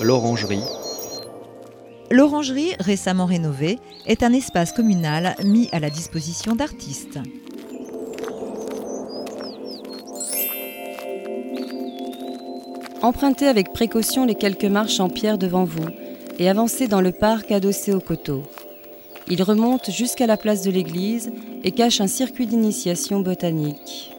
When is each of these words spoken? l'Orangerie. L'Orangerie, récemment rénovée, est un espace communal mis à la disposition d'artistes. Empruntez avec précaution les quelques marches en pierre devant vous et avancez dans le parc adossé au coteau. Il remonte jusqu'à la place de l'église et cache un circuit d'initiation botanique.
l'Orangerie. 0.00 0.62
L'Orangerie, 2.10 2.72
récemment 2.80 3.26
rénovée, 3.26 3.78
est 4.06 4.22
un 4.22 4.32
espace 4.32 4.72
communal 4.72 5.34
mis 5.44 5.68
à 5.72 5.78
la 5.78 5.90
disposition 5.90 6.54
d'artistes. 6.54 7.18
Empruntez 13.02 13.46
avec 13.46 13.72
précaution 13.72 14.24
les 14.24 14.34
quelques 14.34 14.64
marches 14.64 15.00
en 15.00 15.08
pierre 15.08 15.38
devant 15.38 15.64
vous 15.64 15.86
et 16.38 16.48
avancez 16.48 16.88
dans 16.88 17.00
le 17.00 17.12
parc 17.12 17.52
adossé 17.52 17.92
au 17.92 18.00
coteau. 18.00 18.42
Il 19.28 19.42
remonte 19.42 19.90
jusqu'à 19.90 20.26
la 20.26 20.36
place 20.36 20.62
de 20.62 20.70
l'église 20.70 21.32
et 21.62 21.70
cache 21.70 22.00
un 22.00 22.06
circuit 22.06 22.46
d'initiation 22.46 23.20
botanique. 23.20 24.13